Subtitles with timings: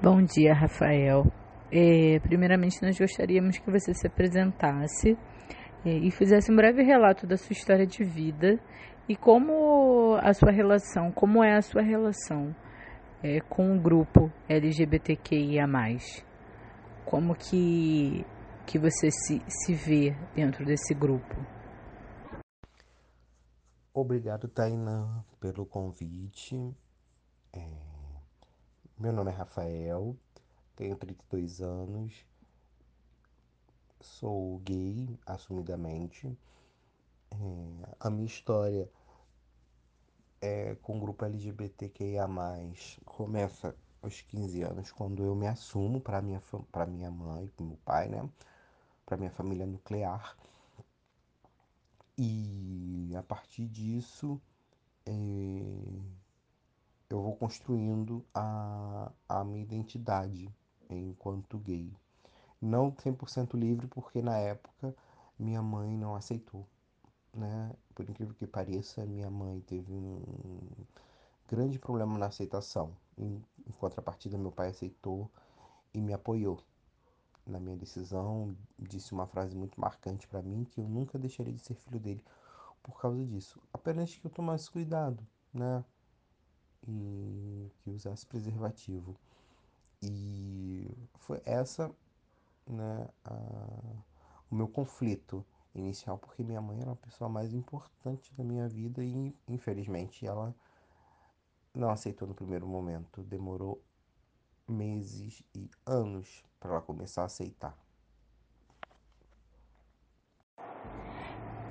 [0.00, 1.26] Bom dia, Rafael.
[1.72, 5.18] É, primeiramente, nós gostaríamos que você se apresentasse
[5.84, 8.60] é, e fizesse um breve relato da sua história de vida
[9.08, 12.54] e como a sua relação, como é a sua relação
[13.24, 15.66] é, com o grupo LGBTQIA+.
[17.04, 18.24] Como que,
[18.68, 21.34] que você se, se vê dentro desse grupo?
[23.92, 26.54] Obrigado, Tainá, pelo convite.
[27.52, 27.87] É...
[29.00, 30.16] Meu nome é Rafael,
[30.74, 32.26] tenho 32 anos,
[34.00, 36.36] sou gay, assumidamente.
[37.30, 37.36] É...
[38.00, 38.90] A minha história
[40.40, 42.26] é com o grupo LGBTQIA+,
[43.04, 43.72] começa
[44.02, 48.08] aos 15 anos, quando eu me assumo para minha, para minha mãe, para meu pai,
[48.08, 48.28] né?
[49.06, 50.36] Para minha família nuclear.
[52.16, 54.40] E a partir disso,
[55.06, 55.12] é,
[57.10, 60.54] eu vou construindo a, a minha identidade
[60.90, 61.92] enquanto gay.
[62.60, 64.94] Não 100% livre, porque na época
[65.38, 66.66] minha mãe não aceitou.
[67.32, 67.72] Né?
[67.94, 70.22] Por incrível que pareça, minha mãe teve um
[71.48, 72.94] grande problema na aceitação.
[73.16, 75.30] Em, em contrapartida, meu pai aceitou
[75.94, 76.62] e me apoiou
[77.46, 81.60] na minha decisão, disse uma frase muito marcante para mim que eu nunca deixaria de
[81.60, 82.22] ser filho dele
[82.82, 83.58] por causa disso.
[83.72, 85.82] Apenas que eu tomasse cuidado, né?
[86.86, 89.16] E que usasse preservativo.
[90.02, 91.90] E foi essa,
[92.66, 93.34] né, a,
[94.50, 99.04] o meu conflito inicial, porque minha mãe era a pessoa mais importante da minha vida
[99.04, 100.54] e infelizmente ela
[101.74, 103.22] não aceitou no primeiro momento.
[103.22, 103.82] Demorou
[104.66, 107.76] meses e anos para ela começar a aceitar.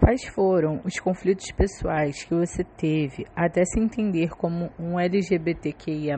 [0.08, 6.16] Quais foram os conflitos pessoais que você teve até se entender como um LGBTQIA?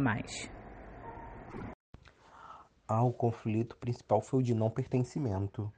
[2.87, 5.73] Ah, o conflito principal foi o de não pertencimento.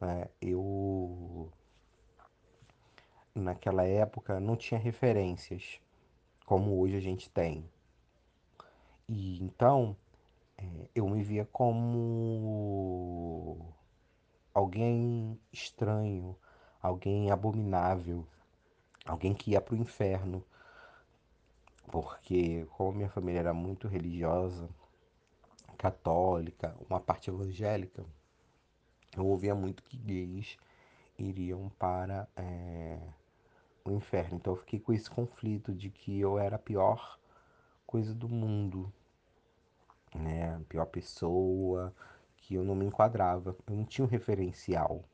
[0.00, 1.50] É, eu,
[3.34, 5.80] naquela época, não tinha referências
[6.46, 7.68] como hoje a gente tem.
[9.08, 9.96] E então
[10.56, 12.54] é, eu me via como
[14.54, 16.36] alguém estranho,
[16.88, 18.26] alguém abominável,
[19.06, 20.44] alguém que ia para o inferno.
[21.90, 24.68] Porque, como minha família era muito religiosa,
[25.76, 28.04] católica, uma parte evangélica,
[29.16, 30.58] eu ouvia muito que gays
[31.18, 32.98] iriam para é,
[33.84, 34.36] o inferno.
[34.36, 37.18] Então eu fiquei com esse conflito de que eu era a pior
[37.86, 38.92] coisa do mundo,
[40.14, 40.56] né?
[40.56, 41.94] A pior pessoa,
[42.36, 45.04] que eu não me enquadrava, eu não tinha um referencial.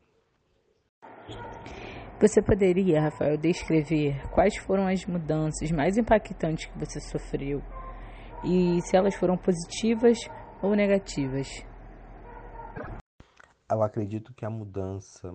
[2.21, 7.61] Você poderia, Rafael, descrever quais foram as mudanças mais impactantes que você sofreu
[8.45, 10.19] e se elas foram positivas
[10.63, 11.49] ou negativas?
[13.71, 15.33] Eu acredito que a mudança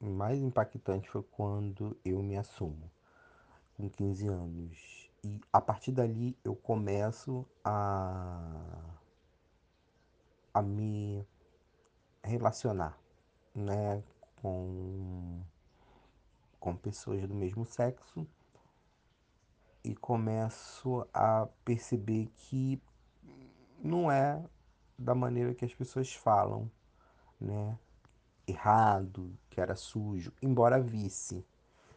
[0.00, 2.90] mais impactante foi quando eu me assumo,
[3.76, 5.10] com 15 anos.
[5.24, 8.98] E a partir dali eu começo a,
[10.52, 11.24] a me
[12.24, 12.98] relacionar
[13.54, 14.02] né,
[14.40, 15.42] com
[16.58, 18.26] com pessoas do mesmo sexo
[19.84, 22.82] e começo a perceber que
[23.82, 24.44] não é
[24.98, 26.70] da maneira que as pessoas falam,
[27.40, 27.78] né?
[28.46, 31.44] Errado, que era sujo, embora visse.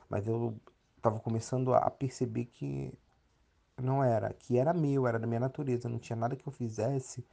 [0.10, 0.56] Mas eu
[0.98, 2.94] estava começando a perceber que
[3.82, 7.26] não era, que era meu, era da minha natureza, não tinha nada que eu fizesse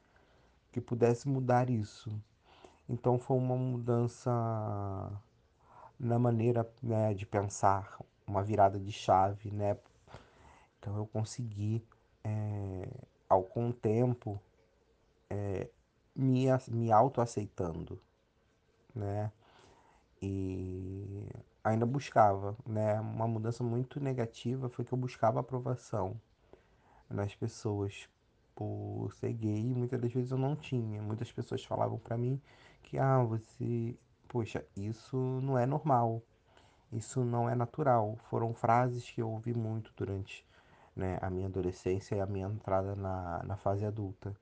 [0.72, 2.10] que pudesse mudar isso.
[2.88, 4.30] Então foi uma mudança
[5.98, 9.76] na maneira né, de pensar, uma virada de chave, né?
[10.78, 11.84] Então eu consegui,
[12.24, 12.88] é,
[13.28, 14.40] ao com o tempo,
[15.28, 15.68] é,
[16.14, 18.00] me, me autoaceitando,
[18.94, 19.30] né?
[20.22, 21.28] E
[21.62, 23.00] ainda buscava, né?
[23.00, 26.20] Uma mudança muito negativa foi que eu buscava aprovação
[27.10, 28.08] nas pessoas
[28.54, 31.00] por ser gay, muitas das vezes eu não tinha.
[31.02, 32.40] Muitas pessoas falavam para mim
[32.82, 33.96] que ah, você
[34.28, 36.22] poxa, isso não é normal,
[36.92, 38.16] isso não é natural.
[38.28, 40.46] Foram frases que eu ouvi muito durante
[40.94, 44.34] né, a minha adolescência e a minha entrada na, na fase adulta.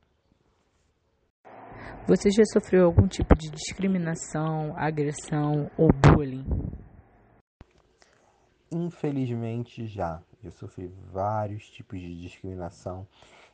[2.09, 6.45] Você já sofreu algum tipo de discriminação, agressão ou bullying?
[8.73, 10.23] Infelizmente já.
[10.43, 13.07] Eu sofri vários tipos de discriminação,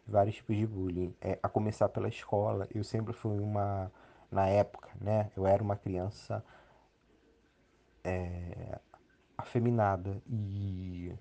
[0.06, 1.14] vários tipos de bullying.
[1.20, 3.90] É, a começar pela escola, eu sempre fui uma
[4.32, 5.30] na época, né?
[5.36, 6.42] Eu era uma criança
[8.02, 8.80] é,
[9.36, 11.14] afeminada e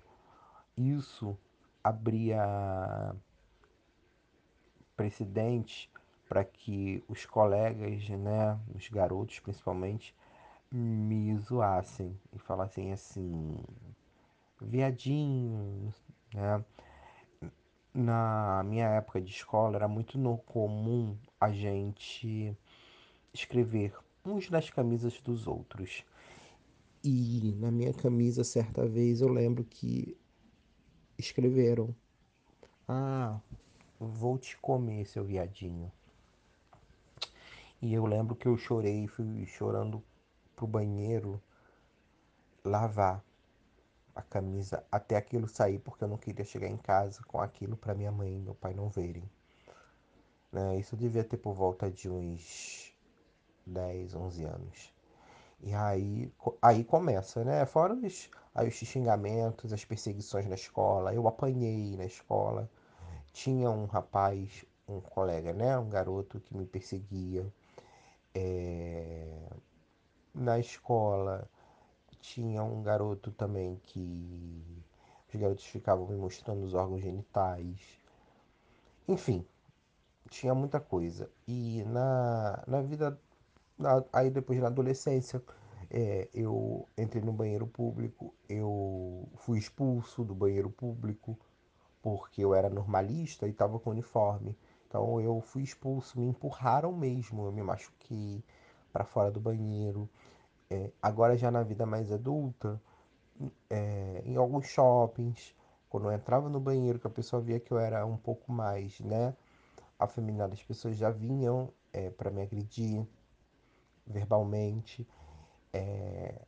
[0.76, 1.36] isso
[1.84, 3.14] abria
[4.96, 5.90] precedentes
[6.28, 10.14] para que os colegas, né, os garotos principalmente,
[10.70, 13.58] me zoassem e falassem assim,
[14.60, 15.92] viadinho,
[16.32, 16.64] né?
[17.94, 22.56] Na minha época de escola era muito no comum a gente
[23.32, 23.94] escrever
[24.24, 26.04] uns nas camisas dos outros.
[27.02, 30.16] E na minha camisa, certa vez, eu lembro que
[31.18, 31.94] escreveram:
[32.86, 33.40] Ah,
[33.98, 35.90] vou te comer, seu viadinho.
[37.80, 40.02] E eu lembro que eu chorei, fui chorando
[40.54, 41.42] pro banheiro
[42.64, 43.24] lavar
[44.14, 47.94] a camisa até aquilo sair, porque eu não queria chegar em casa com aquilo para
[47.94, 49.28] minha mãe e meu pai não verem.
[50.52, 50.78] Né?
[50.78, 52.91] Isso devia ter por volta de uns
[53.66, 54.92] 10, 11 anos.
[55.62, 57.64] E aí, aí começa, né?
[57.66, 61.14] Fora os, aí os xingamentos, as perseguições na escola.
[61.14, 62.68] Eu apanhei na escola.
[63.32, 65.78] Tinha um rapaz, um colega, né?
[65.78, 67.46] Um garoto que me perseguia.
[68.34, 69.48] É...
[70.34, 71.48] Na escola
[72.20, 74.62] tinha um garoto também que
[75.28, 77.80] os garotos ficavam me mostrando os órgãos genitais.
[79.08, 79.44] Enfim,
[80.30, 81.30] tinha muita coisa.
[81.46, 83.18] E na, na vida,
[84.12, 85.42] aí depois na adolescência,
[85.90, 91.38] é, eu entrei no banheiro público, eu fui expulso do banheiro público
[92.02, 94.56] porque eu era normalista e estava com uniforme.
[94.88, 98.42] Então eu fui expulso, me empurraram mesmo, eu me machuquei
[98.92, 100.08] para fora do banheiro.
[100.70, 102.80] É, agora já na vida mais adulta,
[103.70, 105.54] é, em alguns shoppings,
[105.88, 108.98] quando eu entrava no banheiro, que a pessoa via que eu era um pouco mais,
[109.00, 109.34] né,
[109.98, 113.06] afeminado, as pessoas já vinham é, para me agredir
[114.06, 115.06] verbalmente.
[115.72, 116.42] É...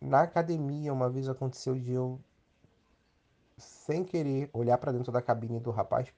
[0.00, 2.20] Na academia, uma vez aconteceu de eu,
[3.58, 6.12] sem querer, olhar para dentro da cabine do rapaz,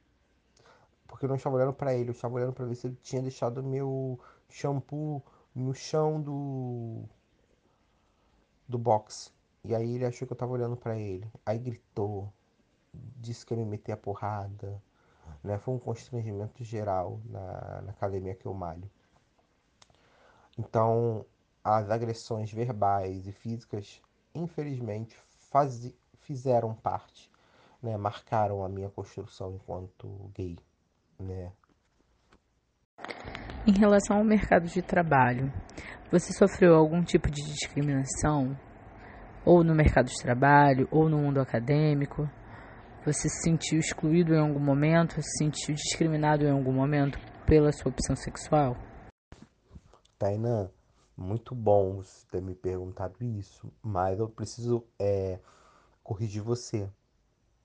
[1.06, 3.20] porque eu não estava olhando para ele, eu estava olhando para ver se ele tinha
[3.22, 4.18] deixado meu
[4.48, 5.22] shampoo
[5.54, 7.04] no chão do
[8.68, 9.32] do box.
[9.64, 11.30] E aí ele achou que eu tava olhando para ele.
[11.46, 12.32] Aí gritou,
[12.92, 14.82] disse que ia me meter a porrada.
[15.42, 15.58] Né?
[15.58, 18.90] Foi um constrangimento geral na, na academia que eu malho.
[20.58, 21.24] Então,
[21.64, 24.00] as agressões verbais e físicas,
[24.34, 25.16] infelizmente,
[25.50, 27.30] faz, fizeram parte,
[27.82, 27.96] né?
[27.96, 30.58] marcaram a minha construção enquanto gay.
[31.18, 31.52] Né?
[33.66, 35.52] Em relação ao mercado de trabalho,
[36.10, 38.58] você sofreu algum tipo de discriminação?
[39.44, 42.28] Ou no mercado de trabalho, ou no mundo acadêmico?
[43.04, 45.20] Você se sentiu excluído em algum momento?
[45.22, 48.76] Se sentiu discriminado em algum momento pela sua opção sexual?
[50.24, 50.70] Tainan,
[51.16, 55.38] muito bom você ter me perguntado isso, mas eu preciso é,
[56.02, 56.88] corrigir você.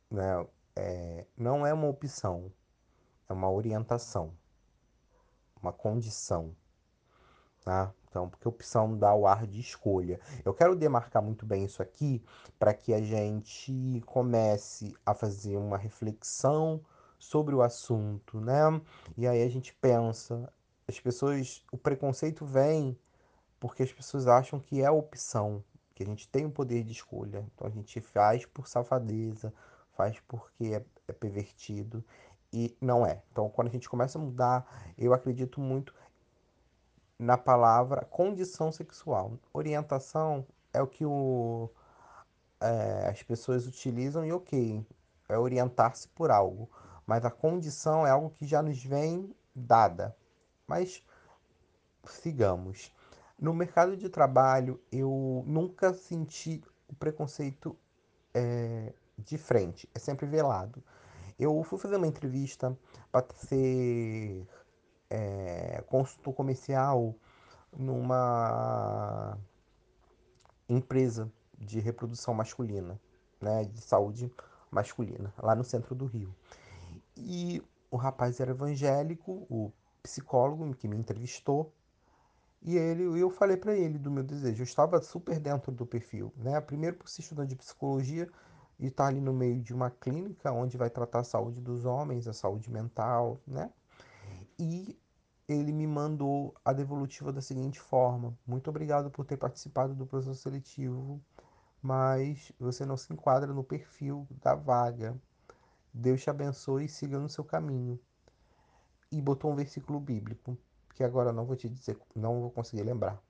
[0.10, 0.48] Né?
[0.76, 2.52] É, não é uma opção,
[3.30, 4.34] é uma orientação
[5.62, 6.56] uma condição,
[7.64, 7.94] tá?
[8.10, 10.20] Então, porque opção dá o ar de escolha.
[10.46, 12.24] Eu quero demarcar muito bem isso aqui
[12.58, 16.82] para que a gente comece a fazer uma reflexão
[17.20, 18.82] sobre o assunto, né?
[19.18, 20.52] E aí a gente pensa,
[20.88, 22.98] as pessoas, o preconceito vem
[23.60, 25.64] porque as pessoas acham que é opção,
[25.94, 27.46] que a gente tem o poder de escolha.
[27.54, 29.54] Então a gente faz por safadeza,
[29.96, 32.04] faz porque é, é pervertido
[32.54, 33.22] e não é.
[33.32, 35.94] Então, quando a gente começa a mudar, eu acredito muito
[37.20, 39.38] na palavra condição sexual.
[39.52, 41.70] Orientação é o que o,
[42.62, 44.86] é, as pessoas utilizam e ok,
[45.28, 46.70] é orientar-se por algo.
[47.06, 50.16] Mas a condição é algo que já nos vem dada.
[50.68, 51.02] Mas
[52.06, 52.94] sigamos.
[53.40, 57.78] No mercado de trabalho, eu nunca senti o preconceito
[58.34, 60.84] é, de frente, é sempre velado.
[61.40, 62.78] Eu fui fazer uma entrevista
[63.12, 64.48] para ser
[65.10, 67.16] é, consultor comercial
[67.72, 69.38] numa
[70.68, 73.00] empresa de reprodução masculina,
[73.40, 74.32] né, de saúde
[74.72, 76.34] masculina, lá no centro do Rio.
[77.16, 79.72] E o rapaz era evangélico, o
[80.08, 81.74] psicólogo que me entrevistou,
[82.62, 84.62] e ele, eu falei para ele do meu desejo.
[84.62, 86.60] Eu estava super dentro do perfil, né?
[86.62, 88.28] Primeiro por ser estudante de psicologia,
[88.80, 92.28] e está ali no meio de uma clínica onde vai tratar a saúde dos homens,
[92.28, 93.72] a saúde mental, né?
[94.58, 94.98] E
[95.48, 100.42] ele me mandou a devolutiva da seguinte forma: Muito obrigado por ter participado do processo
[100.42, 101.22] seletivo,
[101.82, 105.16] mas você não se enquadra no perfil da vaga.
[105.94, 108.00] Deus te abençoe e siga no seu caminho.
[109.12, 110.58] E botou um versículo bíblico,
[110.94, 113.22] que agora não vou te dizer, não vou conseguir lembrar.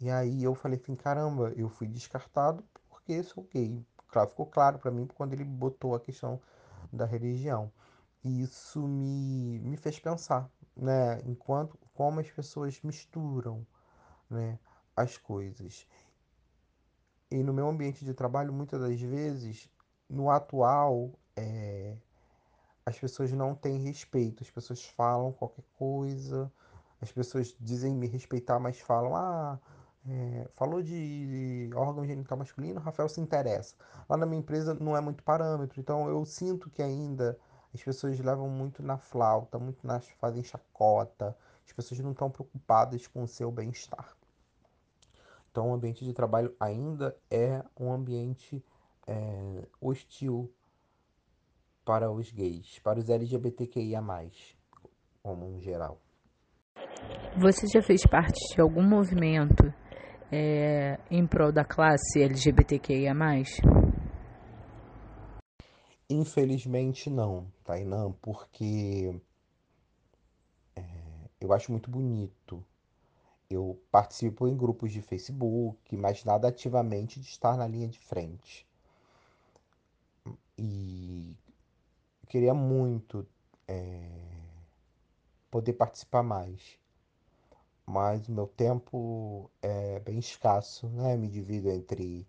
[0.00, 3.84] E aí eu falei assim: caramba, eu fui descartado porque sou gay
[4.14, 6.40] claro, ficou claro para mim quando ele botou a questão
[6.92, 7.72] da religião.
[8.22, 11.20] E isso me, me fez pensar, né?
[11.26, 13.66] Enquanto como as pessoas misturam,
[14.30, 14.58] né,
[14.96, 15.86] as coisas.
[17.30, 19.68] E no meu ambiente de trabalho, muitas das vezes,
[20.08, 21.96] no atual, é,
[22.86, 26.52] as pessoas não têm respeito, as pessoas falam qualquer coisa,
[27.00, 29.58] as pessoas dizem me respeitar, mas falam, ah,
[30.06, 33.74] é, falou de órgão genital masculino, Rafael se interessa.
[34.08, 37.38] Lá na minha empresa não é muito parâmetro, então eu sinto que ainda
[37.74, 41.36] as pessoas levam muito na flauta, muito nas fazem chacota,
[41.66, 44.14] as pessoas não estão preocupadas com o seu bem-estar.
[45.50, 48.64] Então, o ambiente de trabalho ainda é um ambiente
[49.06, 50.52] é, hostil
[51.84, 54.00] para os gays, para os LGBTQIA,
[55.22, 56.00] como um geral.
[57.36, 59.64] Você já fez parte de algum movimento
[60.30, 63.12] é, em prol da classe LGBTQIA?
[66.08, 69.20] Infelizmente não, Tainã, porque
[70.76, 70.82] é,
[71.40, 72.64] eu acho muito bonito.
[73.50, 78.66] Eu participo em grupos de Facebook, mas nada ativamente de estar na linha de frente.
[80.58, 81.36] E
[82.26, 83.26] queria muito
[83.68, 84.08] é,
[85.50, 86.78] poder participar mais.
[87.86, 91.16] Mas o meu tempo é bem escasso, né?
[91.16, 92.26] Me divido entre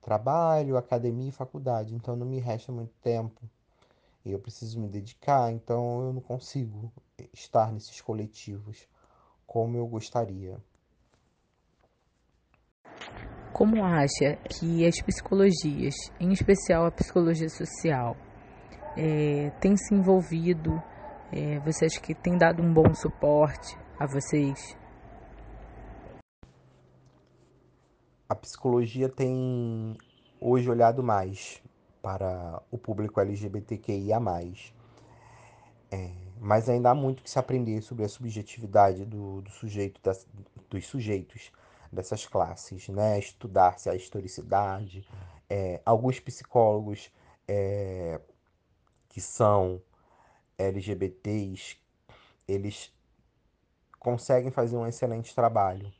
[0.00, 3.40] trabalho, academia e faculdade, então não me resta muito tempo.
[4.24, 6.92] E eu preciso me dedicar, então eu não consigo
[7.32, 8.86] estar nesses coletivos
[9.46, 10.56] como eu gostaria.
[13.52, 18.16] Como acha que as psicologias, em especial a psicologia social,
[18.96, 20.82] é, tem se envolvido?
[21.32, 24.76] É, você acha que tem dado um bom suporte a vocês?
[28.28, 29.96] A psicologia tem
[30.40, 31.62] hoje olhado mais
[32.02, 34.18] para o público LGBTQIA.
[35.90, 40.26] É, mas ainda há muito que se aprender sobre a subjetividade do, do sujeito, das,
[40.68, 41.52] dos sujeitos
[41.92, 43.18] dessas classes, né?
[43.18, 45.06] Estudar-se a historicidade.
[45.48, 47.12] É, alguns psicólogos
[47.46, 48.20] é,
[49.12, 49.80] que são
[50.58, 51.76] LGBTs,
[52.48, 52.90] eles
[53.98, 55.92] conseguem fazer um excelente trabalho,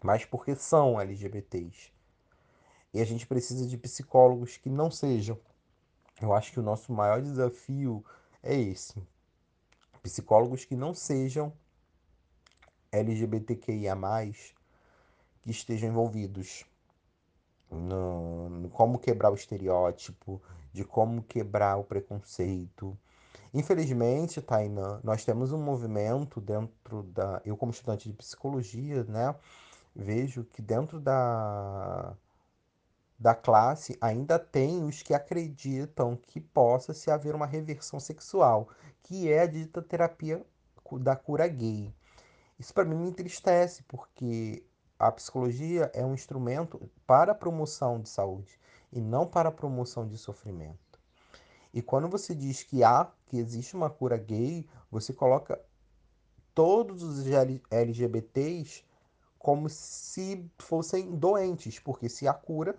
[0.00, 1.92] mas porque são LGBTs.
[2.92, 5.36] E a gente precisa de psicólogos que não sejam.
[6.22, 8.04] Eu acho que o nosso maior desafio
[8.40, 8.94] é esse.
[10.00, 11.52] Psicólogos que não sejam
[12.92, 13.96] LGBTQIA,
[15.42, 16.64] que estejam envolvidos
[17.68, 20.40] no, no como quebrar o estereótipo,
[20.74, 22.98] de como quebrar o preconceito.
[23.54, 27.40] Infelizmente, Tainan, nós temos um movimento dentro da.
[27.44, 29.32] Eu, como estudante de psicologia, né,
[29.94, 32.16] vejo que dentro da,
[33.16, 38.68] da classe ainda tem os que acreditam que possa se haver uma reversão sexual,
[39.04, 40.44] que é a dita terapia
[41.00, 41.94] da cura gay.
[42.58, 44.64] Isso para mim me entristece, porque
[44.98, 48.58] a psicologia é um instrumento para a promoção de saúde
[48.94, 50.78] e não para a promoção de sofrimento.
[51.72, 55.60] E quando você diz que há, que existe uma cura gay, você coloca
[56.54, 57.26] todos os
[57.70, 58.84] LGBTs
[59.36, 62.78] como se fossem doentes, porque se há cura,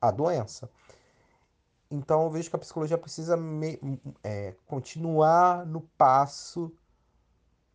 [0.00, 0.70] há doença.
[1.90, 3.78] Então eu vejo que a psicologia precisa me,
[4.24, 6.72] é, continuar no passo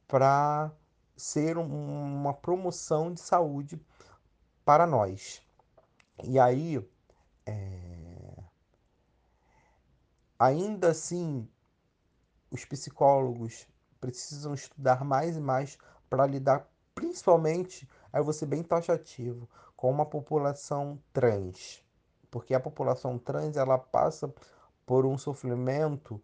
[0.08, 0.72] para
[1.16, 3.80] ser um, uma promoção de saúde
[4.66, 5.42] para nós.
[6.22, 6.78] E aí,
[7.46, 8.44] é...
[10.38, 11.48] ainda assim,
[12.52, 13.68] os psicólogos
[14.00, 15.78] precisam estudar mais e mais
[16.10, 21.84] para lidar, principalmente, aí vou ser bem taxativo, com uma população trans.
[22.30, 24.34] Porque a população trans ela passa
[24.86, 26.22] por um sofrimento,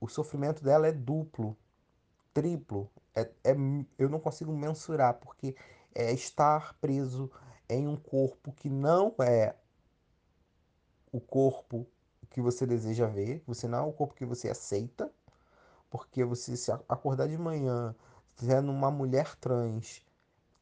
[0.00, 1.56] o sofrimento dela é duplo,
[2.32, 3.54] triplo, é, é,
[3.96, 5.54] eu não consigo mensurar, porque
[5.94, 7.30] é estar preso
[7.68, 9.54] em um corpo que não é
[11.12, 11.86] o corpo
[12.30, 15.10] que você deseja ver, você não é o corpo que você aceita,
[15.88, 17.94] porque você se acordar de manhã
[18.34, 20.04] sendo uma mulher trans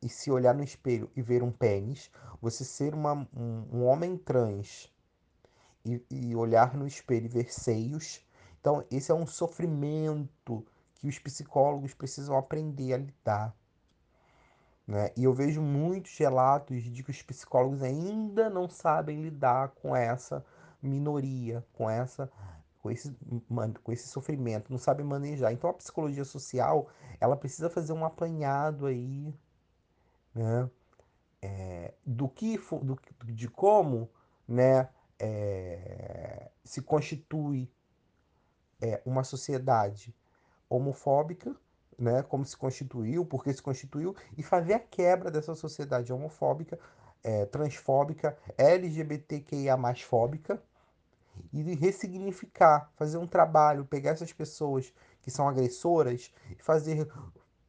[0.02, 4.16] e se olhar no espelho e ver um pênis, você ser uma, um, um homem
[4.16, 4.92] trans
[5.84, 8.20] e, e olhar no espelho e ver seios,
[8.60, 13.56] então esse é um sofrimento que os psicólogos precisam aprender a lidar.
[14.86, 15.10] Né?
[15.16, 20.44] E eu vejo muitos relatos de que os psicólogos ainda não sabem lidar com essa
[20.82, 22.30] minoria, com essa
[22.82, 23.16] com esse,
[23.84, 25.52] com esse sofrimento, não sabem manejar.
[25.52, 26.88] Então a psicologia social
[27.20, 29.32] ela precisa fazer um apanhado aí,
[30.34, 30.68] né?
[31.40, 34.10] É, do que do, de como
[34.46, 37.70] né, é, se constitui
[38.80, 40.14] é uma sociedade
[40.68, 41.54] homofóbica,
[42.02, 46.78] né, como se constituiu, porque se constituiu, e fazer a quebra dessa sociedade homofóbica,
[47.22, 50.60] é, transfóbica, LGBTQIA fóbica,
[51.52, 54.92] e ressignificar, fazer um trabalho, pegar essas pessoas
[55.22, 57.10] que são agressoras e fazer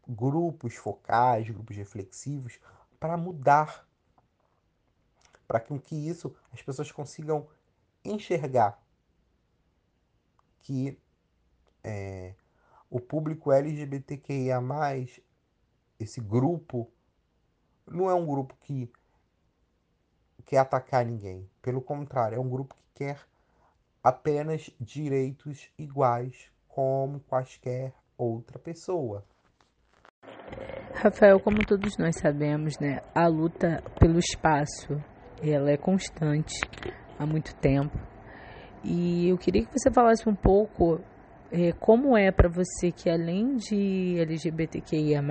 [0.08, 2.60] grupos focais, grupos reflexivos,
[3.00, 3.88] para mudar,
[5.48, 7.48] para que, que isso as pessoas consigam
[8.04, 8.82] enxergar
[10.62, 10.98] que
[11.84, 12.34] é,
[12.94, 14.60] o público LGBTQIA,
[16.00, 16.88] esse grupo,
[17.88, 18.88] não é um grupo que
[20.46, 21.50] quer atacar ninguém.
[21.60, 23.20] Pelo contrário, é um grupo que quer
[24.04, 29.26] apenas direitos iguais como quaisquer outra pessoa.
[30.94, 35.02] Rafael, como todos nós sabemos, né, a luta pelo espaço
[35.42, 36.60] ela é constante
[37.18, 37.98] há muito tempo.
[38.84, 41.02] E eu queria que você falasse um pouco
[41.80, 45.22] como é para você que além de LGBTQIA+,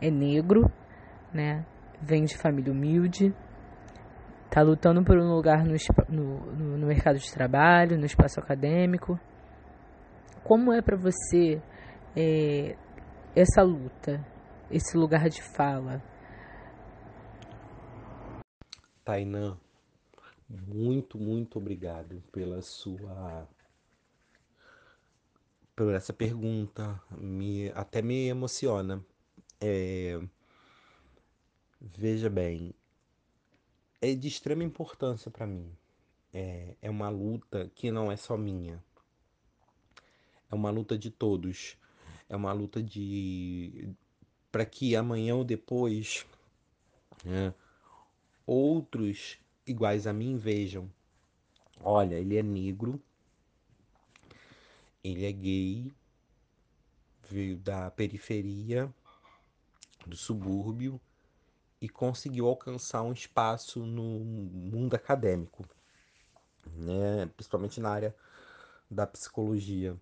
[0.00, 0.70] é negro,
[1.32, 1.64] né,
[2.00, 3.34] vem de família humilde,
[4.50, 5.74] tá lutando por um lugar no,
[6.08, 9.18] no, no mercado de trabalho, no espaço acadêmico.
[10.44, 11.62] Como é para você
[12.16, 12.76] é,
[13.34, 14.20] essa luta?
[14.70, 16.02] esse lugar de fala.
[19.04, 19.58] Tainã,
[20.48, 23.48] muito, muito obrigado pela sua
[25.80, 29.02] por essa pergunta, me até me emociona.
[29.58, 30.20] É,
[31.80, 32.74] veja bem,
[33.98, 35.74] é de extrema importância para mim.
[36.34, 38.84] É, é uma luta que não é só minha.
[40.50, 41.78] É uma luta de todos.
[42.28, 43.88] É uma luta de
[44.52, 46.26] para que amanhã ou depois
[47.24, 47.54] né,
[48.46, 50.90] outros iguais a mim vejam:
[51.80, 53.02] olha, ele é negro,
[55.02, 55.92] ele é gay,
[57.28, 58.92] veio da periferia,
[60.06, 61.00] do subúrbio
[61.80, 65.64] e conseguiu alcançar um espaço no mundo acadêmico,
[66.66, 68.16] né, principalmente na área
[68.90, 69.96] da psicologia,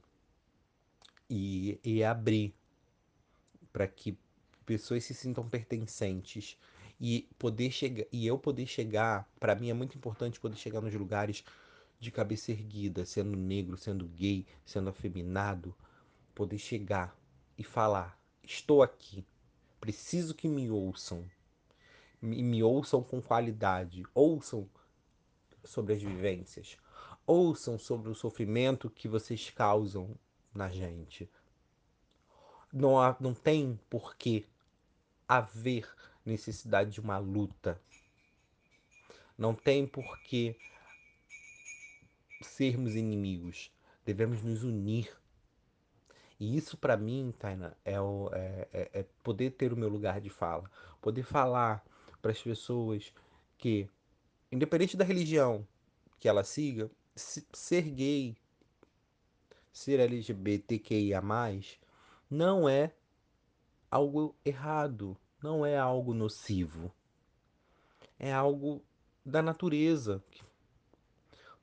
[1.30, 2.54] e, e abrir
[3.72, 4.18] para que
[4.64, 6.58] pessoas se sintam pertencentes
[7.00, 10.94] e poder chegar e eu poder chegar, para mim é muito importante poder chegar nos
[10.94, 11.44] lugares
[12.00, 15.74] de cabeça erguida, sendo negro, sendo gay, sendo afeminado,
[16.34, 17.16] poder chegar
[17.56, 19.24] e falar: estou aqui,
[19.80, 21.24] preciso que me ouçam,
[22.22, 24.68] me, me ouçam com qualidade, ouçam
[25.64, 26.76] sobre as vivências,
[27.26, 30.14] ouçam sobre o sofrimento que vocês causam
[30.54, 31.28] na gente.
[32.72, 34.44] Não, há, não tem porquê
[35.26, 35.90] haver
[36.24, 37.80] necessidade de uma luta.
[39.36, 40.56] Não tem por que
[42.40, 43.70] sermos inimigos.
[44.04, 45.10] Devemos nos unir.
[46.40, 50.20] E isso para mim, Taina, é, o, é, é, é, poder ter o meu lugar
[50.20, 50.70] de fala.
[51.00, 51.84] Poder falar
[52.22, 53.12] para as pessoas
[53.56, 53.88] que,
[54.50, 55.66] independente da religião
[56.18, 58.36] que ela siga, ser gay,
[59.72, 61.20] ser LGBTQIA,
[62.30, 62.92] não é
[63.90, 66.92] algo errado, não é algo nocivo.
[68.18, 68.82] É algo
[69.24, 70.22] da natureza.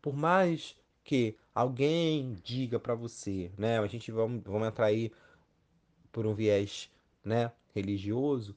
[0.05, 5.11] Por mais que alguém diga para você, né, a gente vamos, vamos entrar aí
[6.11, 6.91] por um viés,
[7.23, 8.55] né, religioso,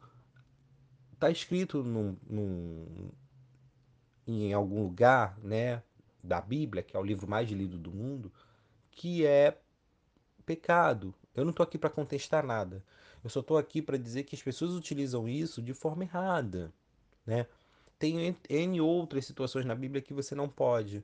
[1.19, 3.09] tá escrito num, num,
[4.27, 5.83] em algum lugar, né,
[6.23, 8.31] da Bíblia, que é o livro mais lido do mundo,
[8.91, 9.57] que é
[10.45, 11.15] pecado.
[11.35, 12.85] Eu não estou aqui para contestar nada.
[13.25, 16.71] Eu só estou aqui para dizer que as pessoas utilizam isso de forma errada,
[17.25, 17.47] né?
[17.99, 21.03] Tem N outras situações na Bíblia que você não pode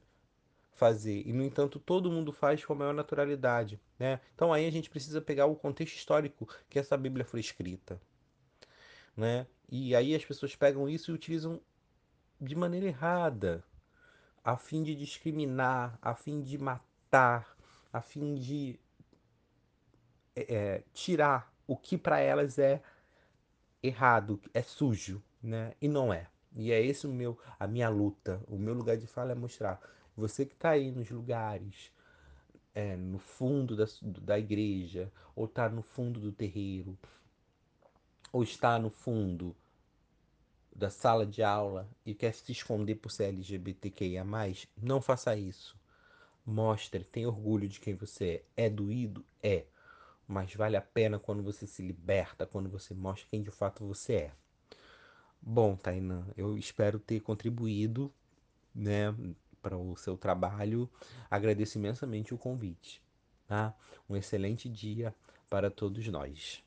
[0.75, 1.23] fazer.
[1.27, 3.81] E, no entanto, todo mundo faz com a maior naturalidade.
[3.99, 4.21] Né?
[4.35, 8.01] Então aí a gente precisa pegar o contexto histórico que essa Bíblia foi escrita.
[9.17, 9.47] Né?
[9.69, 11.61] E aí as pessoas pegam isso e utilizam
[12.41, 13.65] de maneira errada,
[14.43, 17.57] a fim de discriminar, a fim de matar,
[17.93, 18.79] a fim de
[20.37, 22.83] é, tirar o que para elas é
[23.83, 25.73] errado, é sujo, né?
[25.81, 26.27] E não é.
[26.57, 28.43] E é esse o meu, a minha luta.
[28.47, 29.81] O meu lugar de fala é mostrar.
[30.17, 31.93] Você que está aí nos lugares,
[32.75, 36.97] é, no fundo da, da igreja, ou está no fundo do terreiro,
[38.33, 39.55] ou está no fundo
[40.75, 44.25] da sala de aula e quer se esconder por ser LGBTQIA,
[44.77, 45.77] não faça isso.
[46.45, 48.67] Mostre, tenha orgulho de quem você é.
[48.67, 49.25] É doído?
[49.43, 49.65] É
[50.27, 54.15] mas vale a pena quando você se liberta, quando você mostra quem de fato você
[54.15, 54.33] é.
[55.41, 58.13] Bom, Tainan, eu espero ter contribuído,
[58.75, 59.15] né,
[59.65, 60.91] para o seu trabalho.
[61.31, 63.03] Agradeço imensamente o convite.
[63.47, 63.75] tá?
[64.09, 65.15] Um excelente dia
[65.49, 66.63] para todos nós.